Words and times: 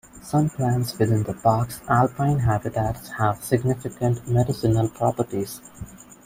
Some 0.23 0.49
plants 0.49 0.97
within 0.97 1.21
the 1.21 1.35
park's 1.35 1.79
alpine 1.87 2.39
habitats 2.39 3.11
have 3.19 3.43
significant 3.43 4.27
medicinal 4.27 4.89
properties. 4.89 5.61